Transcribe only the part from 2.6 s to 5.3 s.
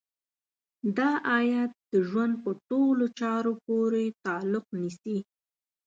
ټولو چارو پورې تعلق نيسي.